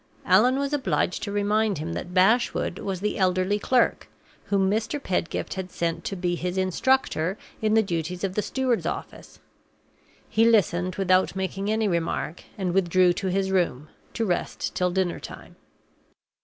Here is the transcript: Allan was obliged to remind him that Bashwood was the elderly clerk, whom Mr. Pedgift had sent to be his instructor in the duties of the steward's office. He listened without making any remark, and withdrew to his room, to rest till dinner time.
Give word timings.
Allan 0.25 0.57
was 0.57 0.73
obliged 0.73 1.21
to 1.21 1.31
remind 1.31 1.77
him 1.77 1.93
that 1.93 2.11
Bashwood 2.11 2.79
was 2.79 3.01
the 3.01 3.19
elderly 3.19 3.59
clerk, 3.59 4.09
whom 4.45 4.67
Mr. 4.67 4.99
Pedgift 4.99 5.53
had 5.53 5.69
sent 5.71 6.03
to 6.05 6.15
be 6.15 6.33
his 6.33 6.57
instructor 6.57 7.37
in 7.61 7.75
the 7.75 7.83
duties 7.83 8.23
of 8.23 8.33
the 8.33 8.41
steward's 8.41 8.87
office. 8.87 9.39
He 10.27 10.45
listened 10.45 10.95
without 10.95 11.35
making 11.35 11.69
any 11.69 11.87
remark, 11.87 12.43
and 12.57 12.73
withdrew 12.73 13.13
to 13.13 13.27
his 13.27 13.51
room, 13.51 13.89
to 14.15 14.25
rest 14.25 14.73
till 14.73 14.89
dinner 14.89 15.19
time. 15.19 15.55